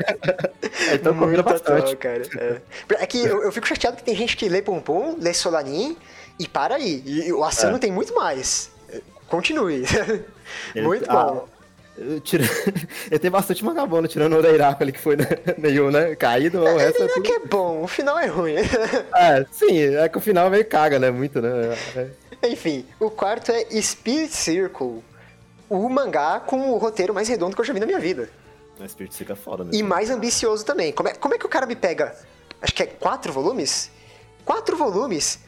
[0.94, 1.96] então combina bastante.
[1.96, 2.24] cara.
[2.38, 5.96] É, É que eu, eu fico chateado que tem gente que lê Pum, lê Solanin
[6.40, 7.04] e para aí.
[7.06, 7.80] E o Asano É.
[7.80, 8.72] tem muito mais.
[9.28, 9.84] Continue.
[10.74, 11.48] Ele- muito ah, bom.
[11.96, 12.44] Eu, tira...
[13.12, 14.08] eu tenho bastante mangá bom, né?
[14.08, 15.26] tirando o Oreiraco ali que foi né,
[15.58, 17.22] meio, né, caído, o resto é é tudo...
[17.22, 18.56] que é bom, o final é ruim.
[19.14, 21.76] É, sim, é que o final meio caga, né, muito, né?
[21.98, 22.08] É.
[22.50, 25.04] Enfim, o quarto é Spirit Circle.
[25.70, 28.30] O mangá com o roteiro mais redondo que eu já vi na minha vida.
[28.80, 29.88] Mas Spirit fica foda E mesmo.
[29.90, 30.92] mais ambicioso também.
[30.92, 32.16] Como é, como é que o cara me pega?
[32.62, 33.92] Acho que é quatro volumes?
[34.46, 35.40] Quatro volumes?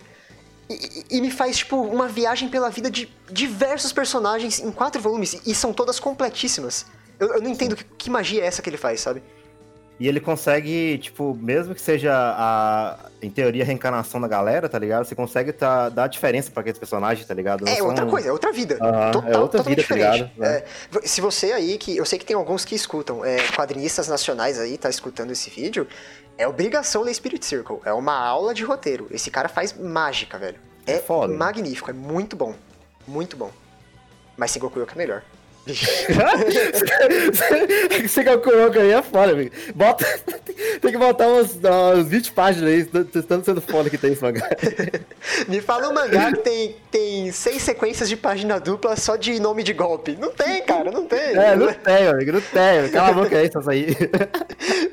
[0.69, 5.01] E, e- e me faz, tipo, uma viagem pela vida de diversos personagens em quatro
[5.01, 5.41] volumes.
[5.45, 6.85] E são todas completíssimas.
[7.19, 9.23] Eu, eu não entendo que, que magia é essa que ele faz, sabe?
[10.01, 14.79] E ele consegue, tipo, mesmo que seja a, em teoria, a reencarnação da galera, tá
[14.79, 15.05] ligado?
[15.05, 17.63] Você consegue tá, dar diferença pra aqueles personagens, tá ligado?
[17.65, 18.79] Não É são- outra coisa, é outra vida.
[18.81, 20.31] Aham, Total, é outra vida, tá diferente.
[20.35, 20.43] ligado?
[20.43, 20.65] É,
[21.03, 24.75] se você aí, que eu sei que tem alguns que escutam, é, quadrinistas nacionais aí,
[24.75, 25.87] tá escutando esse vídeo,
[26.35, 27.77] é obrigação ler Spirit Circle.
[27.85, 29.05] É uma aula de roteiro.
[29.11, 30.57] Esse cara faz mágica, velho.
[30.87, 31.31] É É foda.
[31.31, 32.55] magnífico, é muito bom.
[33.07, 33.51] Muito bom.
[34.35, 35.21] Mas Sengoku Yoka é melhor.
[38.01, 39.51] Você calculou que aí é foda, amigo.
[39.75, 40.05] Bota,
[40.81, 44.49] tem que botar umas, umas 20 páginas aí, tanto sendo foda que tem esse mangá.
[45.47, 49.61] Me fala um mangá que tem, tem seis sequências de página dupla só de nome
[49.61, 50.17] de golpe.
[50.19, 51.19] Não tem, cara, não tem.
[51.19, 52.89] É, não tem, amigo, não tem.
[52.91, 53.95] Cala a boca aí, essas aí.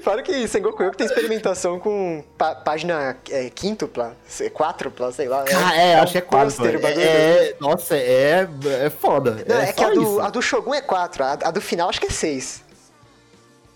[0.03, 4.17] Fala que Sengoku que tem experimentação com pá, página é, quíntupla,
[4.53, 5.45] quádrupla, sei lá.
[5.55, 6.91] Ah, é, é acho que é quádrupla.
[6.91, 8.47] É, é, nossa, é,
[8.85, 9.45] é foda.
[9.47, 11.89] Não, é, é que a do, a do Shogun é 4, a, a, do final
[11.89, 12.65] acho que é 6.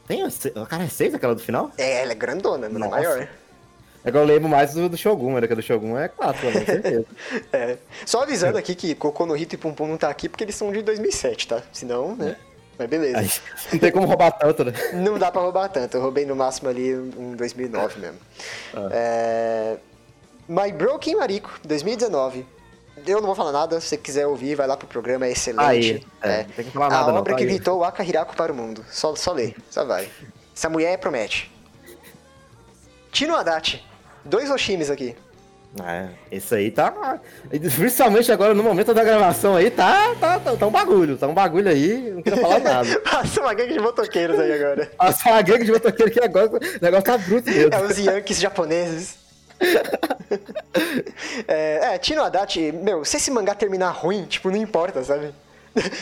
[0.06, 0.22] Tem?
[0.68, 1.70] Cara, é 6 aquela do final?
[1.78, 3.28] É, ela é grandona, não é maior.
[4.04, 6.40] É que eu lembro mais do, do Shogun, era que a do Shogun é 4,
[6.40, 7.06] com certeza.
[7.52, 7.78] é.
[8.04, 10.56] Só avisando aqui que Cocô no Hito e Pum Pum não tá aqui porque eles
[10.56, 11.62] são de 2007, tá?
[11.72, 12.36] Senão, né?
[12.76, 13.18] Mas beleza.
[13.18, 13.30] Aí,
[13.72, 14.72] não tem como roubar tanto, né?
[14.94, 15.96] Não dá pra roubar tanto.
[15.96, 18.18] Eu roubei no máximo ali em 2009 mesmo.
[18.74, 18.88] Ah.
[18.90, 19.76] É...
[20.48, 22.46] My Broken Mariko, 2019.
[23.06, 25.64] Eu não vou falar nada, se você quiser ouvir, vai lá pro programa, é excelente.
[25.64, 26.44] Aí, é, é.
[26.44, 28.84] Tem que falar nada, A obra não, tá que gritou o Akahirako para o mundo.
[28.90, 30.08] Só, só lê, só vai.
[30.54, 31.50] Essa mulher promete.
[33.10, 33.82] Tino Adachi.
[34.24, 35.16] Dois Oshimis aqui.
[35.82, 37.18] É, isso aí tá.
[37.48, 41.16] Principalmente agora no momento da gravação aí, tá, tá, tá, tá um bagulho.
[41.16, 43.00] Tá um bagulho aí, não quero falar nada.
[43.00, 44.90] Passa uma gangue de motoqueiros aí agora.
[44.98, 47.74] Passa uma gangue de motoqueiros que agora o negócio tá bruto mesmo.
[47.74, 49.21] É os Yankees japoneses.
[51.48, 55.32] É, é, Tino Adachi, meu, se esse mangá terminar ruim, tipo, não importa, sabe?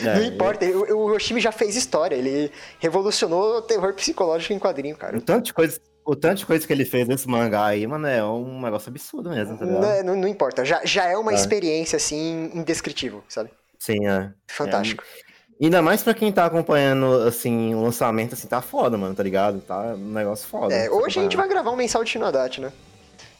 [0.03, 4.59] É, não importa, o, o Yoshimi já fez história, ele revolucionou o terror psicológico em
[4.59, 5.17] quadrinho, cara.
[5.17, 8.07] O tanto de coisa, o tanto de coisa que ele fez nesse mangá aí, mano,
[8.07, 9.81] é um negócio absurdo mesmo, tá ligado?
[9.81, 11.35] Não, não, não importa, já, já é uma é.
[11.35, 13.49] experiência, assim, indescritível, sabe?
[13.79, 14.31] Sim, é.
[14.47, 15.03] Fantástico.
[15.27, 15.31] É.
[15.63, 19.61] Ainda mais pra quem tá acompanhando, assim, o lançamento, assim, tá foda, mano, tá ligado?
[19.61, 20.73] Tá um negócio foda.
[20.73, 22.71] É, hoje a gente vai gravar um mensal de Shinodate, né?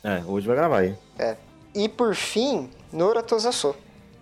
[0.03, 0.95] É, hoje vai gravar aí.
[1.17, 1.35] É.
[1.73, 3.75] E por fim, Nora Tozaso,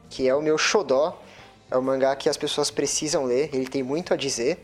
[0.10, 1.20] que é o meu xodó.
[1.72, 4.64] É um mangá que as pessoas precisam ler, ele tem muito a dizer.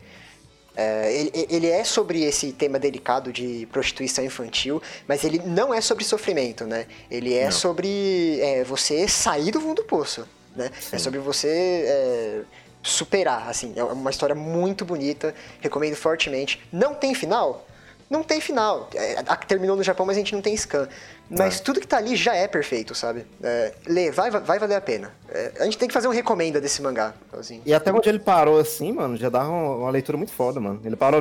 [0.76, 5.80] É, ele, ele, é sobre esse tema delicado de prostituição infantil, mas ele não é
[5.80, 6.86] sobre sofrimento, né?
[7.10, 7.52] Ele é não.
[7.52, 10.66] sobre é, você sair do fundo do poço, né?
[10.66, 10.96] É Sim.
[10.96, 12.42] É sobre você é,
[12.82, 13.72] superar, assim.
[13.74, 16.60] É uma história muito bonita, recomendo fortemente.
[16.70, 17.66] Não tem final?
[18.08, 18.88] Não tem final.
[18.94, 20.88] É, terminou no Japão, mas a gente não tem scan.
[21.28, 21.62] Mas é.
[21.62, 23.26] tudo que tá ali já é perfeito, sabe?
[23.42, 25.12] É, lê, vai, vai valer a pena.
[25.28, 27.14] É, a gente tem que fazer um recomenda desse mangá.
[27.32, 27.60] Assim.
[27.66, 30.80] E até onde ele parou assim, mano, já dá uma, leitura muito foda, mano.
[30.84, 31.20] Ele parou.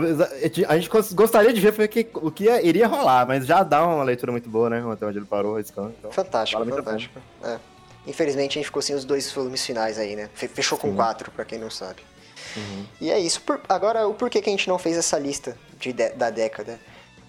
[0.67, 4.32] A gente gostaria de ver porque, o que iria rolar, mas já dá uma leitura
[4.32, 4.84] muito boa, né?
[4.91, 5.91] Até onde ele parou, scan.
[5.98, 7.19] Então, fantástico, fantástico.
[7.43, 7.58] É.
[8.06, 10.30] Infelizmente a gente ficou sem os dois volumes finais aí, né?
[10.36, 10.95] Fechou com Sim.
[10.95, 12.04] quatro, pra quem não sabe.
[12.56, 12.86] Uhum.
[13.02, 13.41] E é isso.
[13.41, 16.80] Por, agora, o porquê que a gente não fez essa lista de, de, da década?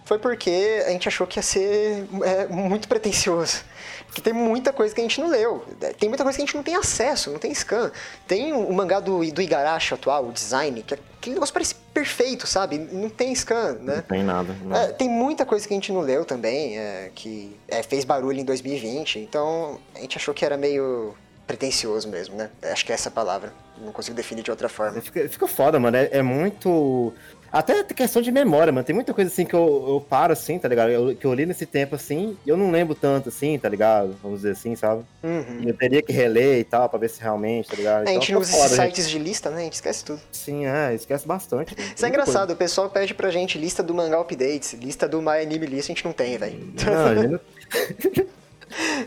[0.06, 3.64] Foi porque a gente achou que ia ser é, muito pretencioso.
[4.06, 5.64] Porque tem muita coisa que a gente não leu.
[5.98, 7.90] Tem muita coisa que a gente não tem acesso, não tem scan.
[8.26, 12.46] Tem o, mangá do, do Igarashi atual, o design, que é, aquele negócio parece perfeito,
[12.46, 12.78] sabe?
[12.78, 13.96] Não tem scan, né?
[13.96, 14.56] Não tem nada.
[14.74, 18.38] É, tem muita coisa que a gente não leu também, é, que é, fez barulho
[18.38, 19.18] em 2020.
[19.18, 21.16] Então a gente achou que era meio
[21.48, 22.48] pretencioso mesmo, né?
[22.62, 23.52] Acho que é essa palavra.
[23.80, 25.00] Não consigo definir de outra forma.
[25.00, 25.96] Fica, fica foda, mano.
[25.96, 27.12] É, é, muito.
[27.52, 28.84] Até questão de memória, mano.
[28.84, 30.90] Tem muita coisa assim que eu, eu paro assim, tá ligado?
[30.90, 34.16] Eu, que eu li nesse tempo assim, e eu não lembro tanto assim, tá ligado?
[34.22, 35.04] Vamos dizer assim, sabe?
[35.22, 35.62] Uhum.
[35.64, 38.06] Eu teria que reler e tal, pra ver se realmente, tá ligado?
[38.06, 39.58] É, a gente então, não usa esses sites de lista, né?
[39.58, 40.20] A gente esquece tudo.
[40.32, 41.74] Sim, é, esquece bastante.
[41.94, 42.54] Isso é engraçado, coisa.
[42.54, 45.94] o pessoal pede pra gente lista do mangá updates, lista do My Anime List, a
[45.94, 46.72] gente não tem, velho.
[46.84, 48.26] Não, a gente não...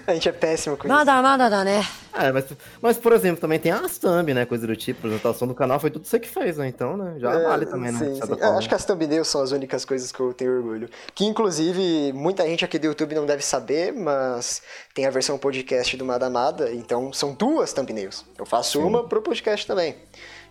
[0.08, 1.22] A gente é péssimo com nada, isso.
[1.22, 1.86] Nada, nada, né?
[2.14, 2.46] É, mas,
[2.82, 4.46] mas, por exemplo, também tem as thumb, né?
[4.46, 6.68] Coisa do tipo, apresentação do canal foi tudo você que fez, né?
[6.68, 7.16] Então, né?
[7.20, 8.00] Já é, vale também, né?
[8.00, 8.42] Sim, sim.
[8.42, 10.90] Acho que as thumbnails são as únicas coisas que eu tenho orgulho.
[11.14, 14.62] Que, inclusive, muita gente aqui do YouTube não deve saber, mas
[14.94, 18.26] tem a versão podcast do Madamada, então são duas thumbnails.
[18.38, 18.84] Eu faço sim.
[18.84, 19.96] uma pro podcast também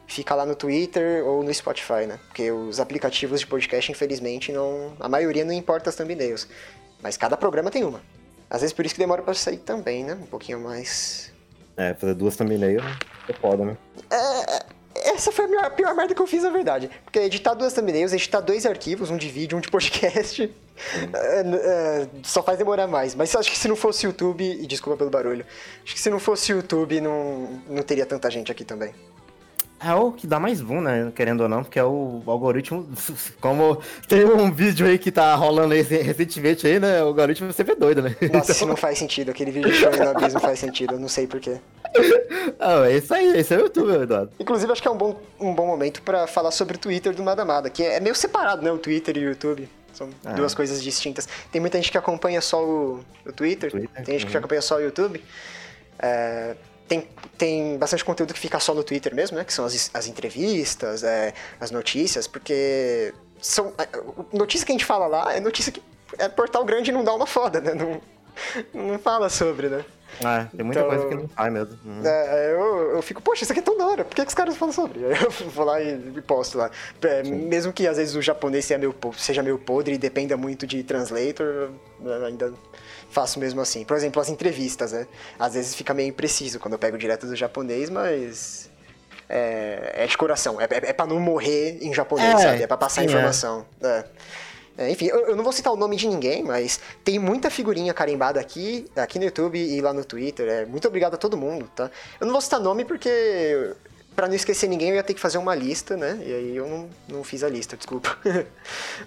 [0.07, 2.19] fica lá no Twitter ou no Spotify, né?
[2.29, 4.95] Porque os aplicativos de podcast, infelizmente, não.
[4.99, 6.49] A maioria não importa as thumbnails.
[7.03, 8.01] Mas cada programa tem uma.
[8.51, 10.15] Às vezes por isso que demora pra sair também, né?
[10.15, 11.31] Um pouquinho mais.
[11.77, 12.83] É, fazer duas thumbnails
[13.29, 13.77] é foda, né?
[14.11, 16.91] É, é, essa foi a pior, a pior merda que eu fiz, na verdade.
[17.05, 20.43] Porque editar duas thumbnails, editar dois arquivos, um de vídeo, um de podcast,
[21.15, 23.15] é, é, só faz demorar mais.
[23.15, 25.45] Mas acho que se não fosse YouTube, e desculpa pelo barulho,
[25.85, 28.93] acho que se não fosse YouTube, não, não teria tanta gente aqui também.
[29.81, 31.13] É o que dá mais boom, né?
[31.15, 32.89] Querendo ou não, porque é o algoritmo.
[33.41, 37.03] Como tem um vídeo aí que tá rolando aí recentemente aí, né?
[37.03, 38.11] O algoritmo sempre é doido, né?
[38.11, 38.41] Nossa, então...
[38.43, 39.31] isso não faz sentido.
[39.31, 40.95] Aquele vídeo show no abismo faz sentido.
[40.95, 41.61] Eu não sei porquê.
[42.59, 44.33] Ah, é isso aí, esse é o YouTube, Eduardo.
[44.41, 47.23] Inclusive, acho que é um bom, um bom momento pra falar sobre o Twitter do
[47.23, 48.73] Madamada, que é meio separado, né?
[48.73, 49.69] O Twitter e o YouTube.
[49.93, 50.33] São é.
[50.35, 51.29] duas coisas distintas.
[51.51, 54.77] Tem muita gente que acompanha só o, o Twitter, Twitter, tem gente que acompanha só
[54.77, 55.23] o YouTube.
[55.99, 56.55] É,
[56.89, 59.45] tem, tem bastante conteúdo que fica só no Twitter mesmo, né?
[59.45, 63.87] Que são as, as entrevistas, é, as notícias, porque são, é,
[64.37, 65.83] notícia que a gente fala lá é notícia que
[66.19, 67.75] é portal grande e não dá uma foda, né?
[67.75, 68.01] Não,
[68.73, 69.85] não fala sobre, né?
[70.21, 71.79] É, tem muita então, coisa que não sai mesmo.
[71.85, 72.03] Uhum.
[72.05, 74.35] É, eu, eu fico, poxa, isso aqui é tão da hora, por que, que os
[74.35, 75.05] caras falam sobre?
[75.07, 76.71] Aí eu vou lá e, e posto lá.
[77.03, 80.67] É, mesmo que às vezes o japonês seja meio, seja meio podre e dependa muito
[80.67, 81.71] de translator,
[82.27, 82.53] ainda
[83.11, 83.85] faço mesmo assim.
[83.85, 85.07] Por exemplo, as entrevistas, né?
[85.39, 88.71] Às vezes fica meio impreciso quando eu pego direto do japonês, mas.
[89.29, 90.61] É, é de coração.
[90.61, 92.63] É, é, é pra não morrer em japonês, é, sabe?
[92.63, 93.11] É pra passar sim, é.
[93.11, 93.67] informação.
[93.83, 94.05] É.
[94.79, 97.93] É, enfim, eu, eu, não vou citar o nome de ninguém, mas tem muita figurinha
[97.93, 100.49] carimbada aqui, aqui no YouTube e lá no Twitter.
[100.49, 101.91] É, muito obrigado a todo mundo, tá?
[102.21, 103.75] Eu não vou citar nome porque
[104.19, 106.19] para não esquecer ninguém, eu ia ter que fazer uma lista, né?
[106.25, 108.17] E aí eu não, não fiz a lista, desculpa.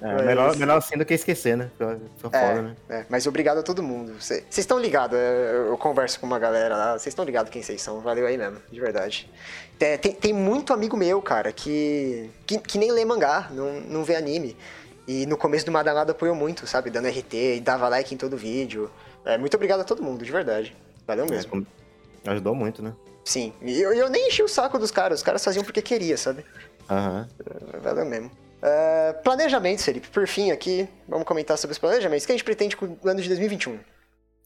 [0.01, 0.25] É, mas...
[0.25, 1.69] melhor, melhor assim do que esquecer, né?
[2.17, 2.75] Fica é, foda, né?
[2.89, 4.13] É, mas obrigado a todo mundo.
[4.19, 7.81] Vocês estão ligados, é, eu converso com uma galera lá, vocês estão ligados quem vocês
[7.81, 9.29] são, valeu aí mesmo, de verdade.
[9.79, 14.03] É, tem, tem muito amigo meu, cara, que, que, que nem lê mangá, não, não
[14.05, 14.55] vê anime.
[15.07, 16.89] E no começo do Madalada apoiou muito, sabe?
[16.89, 18.89] Dando RT e dava like em todo vídeo.
[19.25, 20.75] É, muito obrigado a todo mundo, de verdade.
[21.07, 21.65] Valeu mesmo.
[22.23, 22.93] É, ajudou muito, né?
[23.25, 23.53] Sim.
[23.61, 26.45] E eu, eu nem enchi o saco dos caras, os caras faziam porque queria, sabe?
[26.89, 27.27] Aham.
[27.39, 27.81] Uhum.
[27.81, 28.31] Valeu mesmo.
[28.61, 30.07] Uh, planejamentos, Felipe.
[30.09, 32.23] Por fim, aqui, vamos comentar sobre os planejamentos.
[32.23, 33.79] O que a gente pretende com o ano de 2021?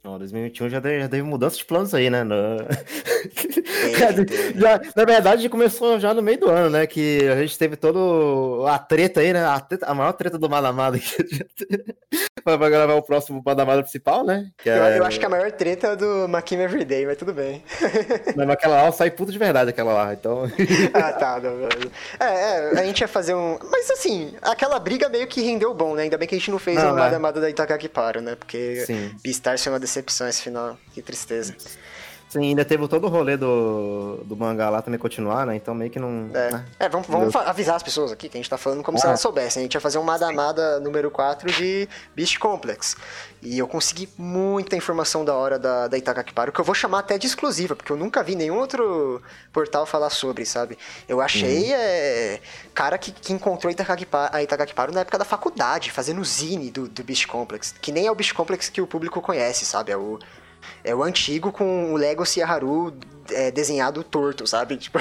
[0.06, 2.24] Ó, 2021 já teve, já teve mudança de planos aí, né?
[2.24, 2.36] No...
[4.56, 6.86] já, na verdade, começou já no meio do ano, né?
[6.86, 9.44] Que a gente teve toda a treta aí, né?
[9.44, 11.00] A, treta, a maior treta do Madamada
[12.46, 14.52] pra gravar o próximo Madamada principal, né?
[14.58, 14.78] Que é...
[14.78, 17.64] eu, eu, acho que a maior treta é do Makim Everyday, mas tudo bem.
[18.36, 20.44] mas aquela lá sai puto de verdade, aquela lá, então...
[20.94, 21.40] ah, tá.
[21.40, 21.68] Não, não.
[22.20, 23.58] É, é, a gente ia fazer um...
[23.72, 26.04] Mas assim, aquela briga meio que rendeu bom, né?
[26.04, 27.02] Ainda bem que a gente não fez não, o é.
[27.02, 28.36] Madamada da Itakaki Paro, né?
[28.36, 29.12] Porque Sim.
[29.24, 30.78] Beastar foi uma decepção esse final.
[30.94, 31.56] Que tristeza.
[31.58, 31.80] Sim,
[32.40, 35.56] ainda teve todo o rolê do, do mangá lá também continuar, né?
[35.56, 36.30] Então meio que não.
[36.34, 36.66] É, né?
[36.80, 39.02] é vamos, vamos avisar as pessoas aqui que a gente tá falando como ah.
[39.02, 39.62] se elas soubessem.
[39.62, 42.96] A gente ia fazer um Madamada número 4 de Beast Complex.
[43.42, 47.18] E eu consegui muita informação da hora da, da Itakakiparo, que eu vou chamar até
[47.18, 49.22] de exclusiva, porque eu nunca vi nenhum outro
[49.54, 50.78] portal falar sobre, sabe?
[51.08, 51.76] Eu achei uhum.
[51.76, 52.40] é,
[52.74, 57.28] cara que, que encontrou a Itakakiparo na época da faculdade, fazendo zine do, do Beast
[57.28, 59.92] Complex, que nem é o Beast Complex que o público conhece, sabe?
[59.92, 60.18] É o
[60.84, 62.94] é o antigo com o Legacy Haru
[63.32, 64.78] é, desenhado torto, sabe?
[64.86, 65.00] Tipo,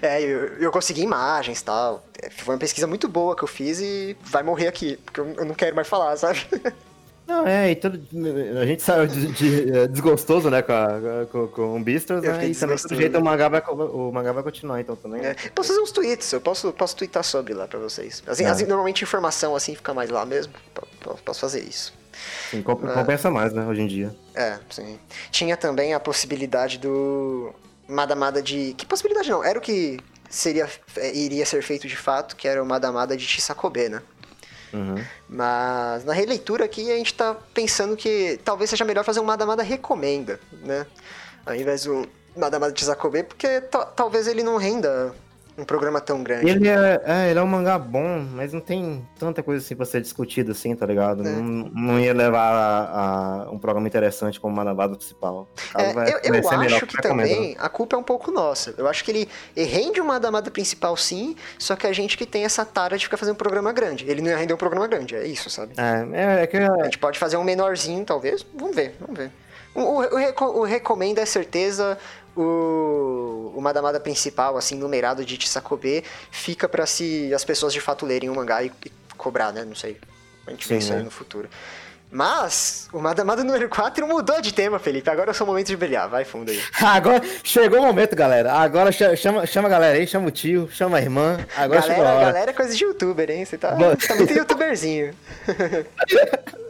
[0.00, 2.04] é, eu, eu consegui imagens e tal.
[2.20, 5.26] É, foi uma pesquisa muito boa que eu fiz e vai morrer aqui, porque eu,
[5.34, 6.40] eu não quero mais falar, sabe?
[7.26, 7.98] Não, é, e tudo,
[8.60, 12.22] a gente saiu de, de, de, é, desgostoso, né, com, a, com, com o Bistros,
[12.22, 15.22] né, e também do jeito o mangá, vai, o mangá vai continuar, então também.
[15.22, 15.30] Né?
[15.30, 18.22] É, posso fazer uns tweets, eu posso, posso twittar sobre lá pra vocês.
[18.26, 18.48] Assim, é.
[18.48, 20.52] assim, normalmente informação assim fica mais lá mesmo,
[21.24, 21.94] posso fazer isso.
[22.50, 24.14] Sim, compensa mais, né, hoje em dia.
[24.34, 24.98] É, sim.
[25.30, 27.52] Tinha também a possibilidade do
[27.88, 28.74] Madamada de...
[28.74, 29.42] Que possibilidade não?
[29.42, 29.98] Era o que
[30.28, 34.02] seria, é, iria ser feito de fato, que era o Madamada de Chisakobe, né?
[34.72, 34.96] Uhum.
[35.28, 39.62] Mas na releitura aqui a gente tá pensando que talvez seja melhor fazer um Madamada
[39.62, 40.84] recomenda, né?
[41.46, 43.62] Ao invés do Madamada de Chisakobe, porque
[43.94, 45.14] talvez ele não renda
[45.56, 46.48] um programa tão grande.
[46.48, 49.86] Ele é, é, ele é um mangá bom, mas não tem tanta coisa assim pra
[49.86, 51.26] ser discutida assim, tá ligado?
[51.26, 51.30] É.
[51.30, 55.48] Não, não ia levar a, a, um programa interessante como uma navada principal.
[55.76, 58.74] É, vai, eu, eu acho que também a culpa é um pouco nossa.
[58.76, 62.44] Eu acho que ele, rende uma damada principal sim, só que a gente que tem
[62.44, 64.04] essa tara de ficar fazendo um programa grande.
[64.08, 65.74] Ele não ia render um programa grande, é isso, sabe?
[65.76, 66.56] É, é, é que...
[66.56, 68.44] A gente pode fazer um menorzinho, talvez.
[68.54, 69.30] Vamos ver, vamos ver.
[69.74, 71.98] O, o, o, recomendo é certeza,
[72.36, 78.04] o, o Madamada principal, assim, numerado de Chisakobe, fica para se as pessoas de fato
[78.04, 79.64] lerem o mangá e, e cobrar, né?
[79.64, 79.98] Não sei.
[80.46, 81.04] A gente vê isso aí né?
[81.04, 81.48] no futuro.
[82.10, 85.10] Mas, o Madamada número 4 mudou de tema, Felipe.
[85.10, 86.08] Agora é o seu momento de brilhar.
[86.08, 86.60] Vai fundo aí.
[86.80, 88.52] Agora chegou o momento, galera.
[88.52, 91.38] Agora chama, chama a galera aí, chama o tio, chama a irmã.
[91.56, 92.26] Agora galera, chegou a hora.
[92.26, 93.44] galera é coisa de youtuber, hein?
[93.44, 95.12] Você tá, tá muito youtuberzinho.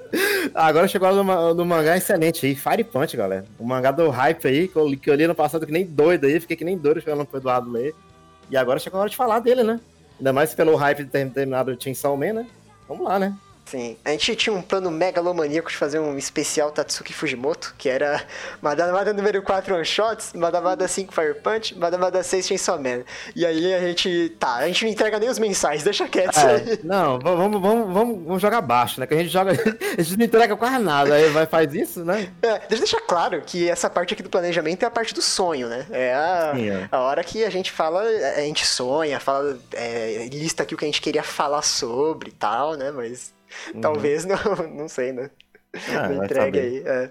[0.54, 3.44] Agora chegou do, do, mangá excelente aí, Fire Punch, galera.
[3.58, 6.26] O mangá do hype aí, que eu, que eu li no passado que nem doido
[6.26, 7.94] aí, fiquei que nem doido esperando pro Eduardo ler.
[8.50, 9.80] E agora chegou a hora de falar dele, né?
[10.18, 12.46] Ainda mais pelo hype de ter terminado o Chainsaw Man, né?
[12.88, 13.34] Vamos lá, né?
[13.64, 13.96] Sim.
[14.04, 18.22] A gente tinha um plano megalomaníaco de fazer um especial Tatsuki Fujimoto, que era
[18.60, 23.04] Madamada número 4 One Shots, Madamada 5 Fire Punch, Madamada 6 Chainsaw Man.
[23.34, 24.36] E aí a gente.
[24.38, 26.38] Tá, a gente não entrega nem os mensais, deixa quieto.
[26.38, 29.06] É, não, vamos, vamos, vamos, vamos jogar baixo, né?
[29.06, 29.52] Que a gente joga.
[29.96, 31.14] A gente não entrega quase nada.
[31.14, 32.32] Aí vai, faz isso, né?
[32.42, 35.22] É, deixa eu deixar claro que essa parte aqui do planejamento é a parte do
[35.22, 35.86] sonho, né?
[35.90, 36.88] É a, Sim, é.
[36.90, 40.84] a hora que a gente fala, a gente sonha, fala, é, lista aqui o que
[40.84, 42.90] a gente queria falar sobre e tal, né?
[42.90, 43.33] Mas
[43.74, 43.80] Uhum.
[43.80, 44.38] Talvez não,
[44.74, 45.30] não sei, né?
[45.88, 46.82] Ah, entregue aí.
[46.86, 47.08] É.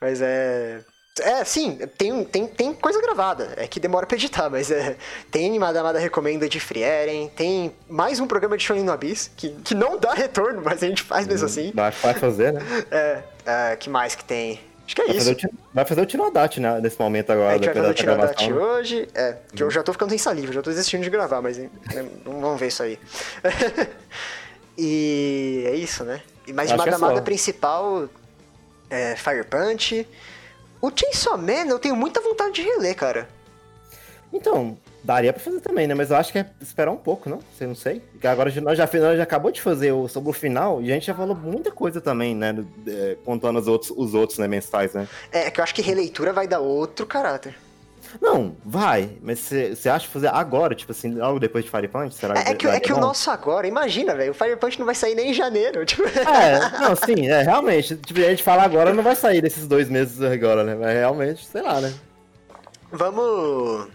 [0.00, 0.80] Mas é.
[1.20, 3.52] É, sim, tem, tem, tem coisa gravada.
[3.56, 4.96] É que demora pra editar, mas é.
[5.30, 9.74] Tem Madamada Recomenda de Frieren, tem mais um programa de Shonen no Abyss, que, que
[9.74, 11.70] não dá retorno, mas a gente faz mesmo assim.
[11.74, 12.60] Vai, vai fazer, né?
[12.90, 14.60] É, é, que mais que tem?
[14.86, 15.34] Acho que é vai isso.
[15.34, 17.50] Fazer o, vai fazer o Tirodate né, nesse momento agora.
[17.50, 19.08] A gente vai fazer o Tirodate hoje.
[19.14, 21.68] É, que eu já tô ficando sem saliva, já tô desistindo de gravar, mas né,
[22.24, 22.98] vamos ver isso aí.
[24.76, 26.22] e é isso, né?
[26.54, 28.08] Mas de Madamada é principal
[28.90, 30.06] é Fire Punch.
[30.80, 33.28] O Chainsaw Man eu tenho muita vontade de reler, cara.
[34.32, 35.94] Então, daria pra fazer também, né?
[35.94, 37.40] Mas eu acho que é esperar um pouco, não?
[37.54, 38.00] Você não sei.
[38.00, 40.94] Porque agora nós já, nós já acabou de fazer o, sobre o final e a
[40.94, 42.54] gente já falou muita coisa também, né?
[42.86, 45.06] É, contando os outros, os outros né, mensais, né?
[45.30, 47.54] É, que eu acho que releitura vai dar outro caráter.
[48.20, 49.16] Não, vai.
[49.22, 52.14] Mas você acha fazer agora, tipo assim, logo depois de Fire Punch?
[52.14, 54.86] Será é, é que, é que o nosso agora, imagina, velho, o Fire Punch não
[54.86, 55.84] vai sair nem em janeiro.
[55.92, 56.02] Tipo...
[56.06, 57.96] É, não, sim, é, realmente.
[57.96, 60.74] Tipo, a gente fala agora, não vai sair desses dois meses agora, né?
[60.74, 61.92] Mas realmente, sei lá, né?
[62.90, 63.88] Vamos.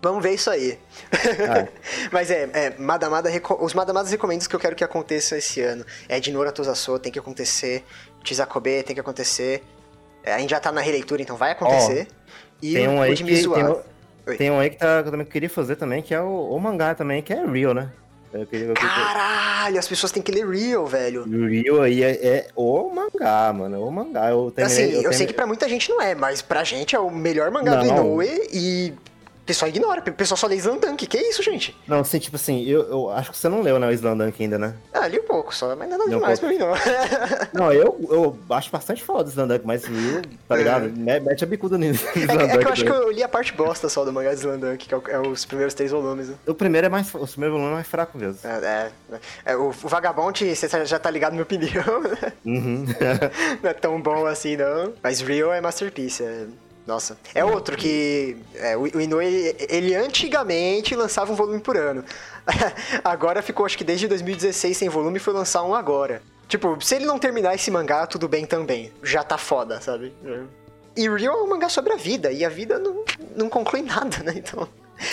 [0.00, 0.78] Vamos ver isso aí.
[1.12, 1.68] É.
[2.12, 3.30] Mas é, é Madamada,
[3.60, 5.84] os Madamadas recomendos que eu quero que aconteçam esse ano.
[6.08, 7.84] É de Nora Tozaso, tem que acontecer.
[8.22, 9.64] Chizakobe, tem que acontecer.
[10.22, 12.06] É, a gente já tá na releitura, então vai acontecer.
[12.10, 12.17] Oh.
[12.62, 13.76] E tem um aí que, tem, um,
[14.36, 16.60] tem um aí que, tá, que eu também queria fazer também, que é o, o
[16.60, 17.90] mangá também, que é Real, né?
[18.32, 21.24] Eu queria, eu Caralho, as pessoas têm que ler Real, velho.
[21.24, 23.76] Real aí é, é, o mangá, mano.
[23.76, 24.30] É o mangá.
[24.30, 26.94] Eu, terminei, assim, eu, eu sei que pra muita gente não é, mas pra gente
[26.94, 28.92] é o melhor mangá não, do Inoue e
[29.48, 31.06] pessoal ignora, o pessoal só lê Slandunk.
[31.06, 31.74] Que é isso, gente?
[31.86, 34.58] Não, assim, tipo assim, eu, eu acho que você não leu, né, o Slandunk ainda,
[34.58, 34.74] né?
[34.92, 36.68] Ah, li um pouco só, mas nada demais um pra mim, não.
[37.54, 40.58] não, eu, eu acho bastante foda o Slandunk, mas viu, tá é.
[40.58, 40.86] ligado?
[41.06, 41.20] É.
[41.20, 42.06] Mete a bicuda nisso.
[42.08, 42.20] É,
[42.54, 44.86] é, que eu acho que eu li a parte bosta só do mangá de Slandunk,
[44.86, 46.28] que é, é, os primeiros três volumes.
[46.28, 46.34] Né?
[46.46, 47.12] O primeiro é mais.
[47.14, 48.38] O primeiro volume é mais fraco mesmo.
[48.44, 52.32] É, é, é o, o Vagabond, você já tá ligado na minha opinião, né?
[52.44, 52.84] Uhum.
[53.62, 54.92] não é tão bom assim, não.
[55.02, 56.46] Mas Real é masterpiece, é.
[56.88, 57.18] Nossa.
[57.34, 58.34] É outro que.
[58.54, 62.02] É, o Inoue, ele antigamente lançava um volume por ano.
[63.04, 66.22] agora ficou, acho que desde 2016 sem volume e foi lançar um agora.
[66.48, 68.90] Tipo, se ele não terminar esse mangá, tudo bem também.
[69.02, 70.14] Já tá foda, sabe?
[70.96, 73.04] E Real é um mangá sobre a vida, e a vida não,
[73.36, 74.32] não conclui nada, né?
[74.34, 74.66] Então.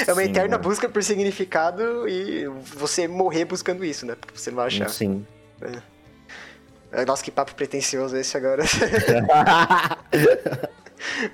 [0.08, 4.16] É uma Sim, eterna busca por significado e você morrer buscando isso, né?
[4.16, 4.90] Porque você não vai achar.
[4.90, 5.28] Sim.
[6.94, 7.06] É.
[7.06, 8.64] Nossa, que papo pretencioso esse agora.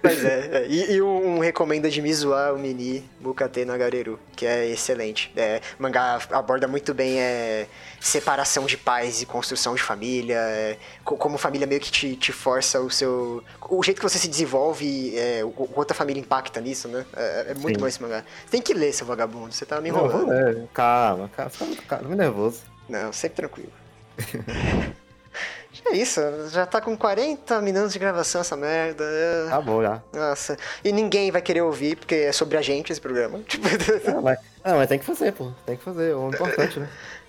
[0.01, 0.67] Mas é, é.
[0.67, 5.31] E, e, um, recomenda de Mizuha, o Mini Mukate Nagareru, que é excelente.
[5.35, 7.67] É, o mangá aborda muito bem é,
[7.99, 12.79] separação de pais e construção de família, é, como família meio que te, te força
[12.79, 13.43] o seu...
[13.69, 17.05] O jeito que você se desenvolve, é, o, o quanto a família impacta nisso, né?
[17.15, 17.81] É, é muito Sim.
[17.81, 18.23] bom esse mangá.
[18.49, 20.27] Tem que ler, seu vagabundo, você tá me enrolando.
[20.27, 21.51] Não, calma, calma,
[21.87, 22.61] tá muito nervoso.
[22.87, 23.71] Não, sempre tranquilo.
[25.85, 29.03] É isso, já tá com 40 minutos de gravação essa merda.
[29.49, 30.01] Tá bom já.
[30.13, 30.57] Nossa.
[30.83, 33.39] E ninguém vai querer ouvir, porque é sobre a gente esse programa.
[34.05, 35.51] Não, mas, não, mas tem que fazer, pô.
[35.65, 36.87] Tem que fazer, é importante, né?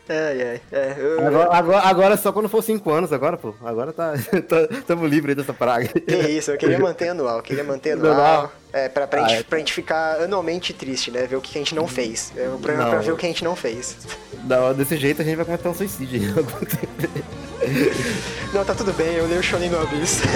[0.08, 0.96] É, é, é.
[0.98, 1.26] Eu...
[1.26, 3.54] Agora, agora, agora, só quando for 5 anos, agora, pô.
[3.64, 4.14] Agora tá.
[4.70, 5.88] Estamos livres dessa praga.
[5.88, 8.12] Que isso, eu queria manter anual, eu queria manter anual.
[8.12, 8.52] anual.
[8.72, 9.42] É, pra, pra, ah, gente, é.
[9.44, 11.26] pra gente ficar anualmente triste, né?
[11.26, 12.32] Ver o que a gente não fez.
[12.36, 13.96] É o programa pra ver o que a gente não fez.
[14.44, 17.24] Não, desse jeito a gente vai cometer um suicídio aí.
[18.52, 20.20] Não, tá tudo bem, eu leio o Shonen no Abyss.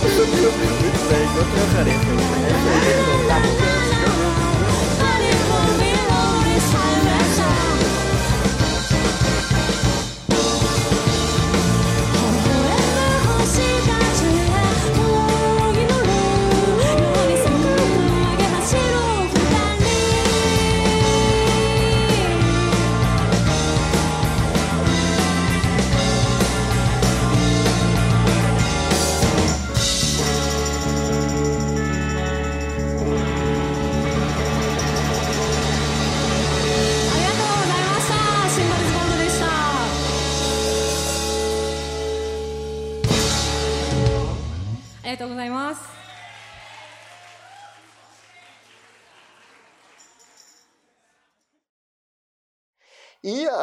[0.00, 2.10] Muito bem, outra referência
[3.64, 3.69] aí.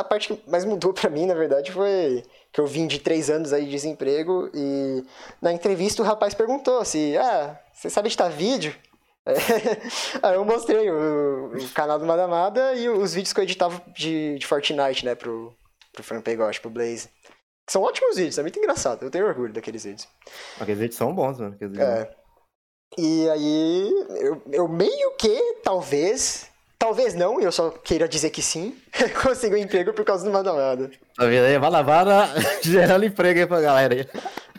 [0.08, 3.54] Parte que mais mudou para mim, na verdade, foi que eu vim de três anos
[3.54, 5.04] aí de desemprego e
[5.42, 8.76] na entrevista o rapaz perguntou se, ah, você sabe editar vídeo?
[10.24, 14.40] aí eu mostrei o, o, canal do Madamada e os vídeos que eu editava de,
[14.40, 15.54] de Fortnite, né, pro,
[15.92, 17.10] pro Franpegos, pro Blaze.
[17.70, 20.08] São ótimos vídeos, é muito engraçado, eu tenho orgulho daqueles vídeos.
[20.60, 21.58] Aqueles vídeos são bons, mano.
[21.78, 22.10] É.
[22.98, 23.92] E aí,
[24.22, 28.76] eu, eu meio que, talvez, talvez não, eu só queira dizer que sim,
[29.22, 30.92] consigo um emprego por causa do Madalada.
[31.16, 31.58] Tá vendo aí?
[31.58, 32.30] Malavada
[32.62, 34.08] gerando emprego aí pra galera.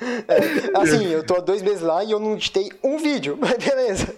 [0.01, 3.57] É, assim, eu tô há dois meses lá e eu não editei um vídeo, mas
[3.59, 4.15] beleza.